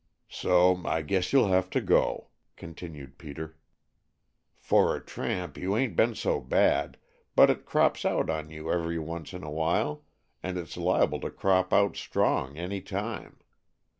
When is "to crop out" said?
11.19-11.95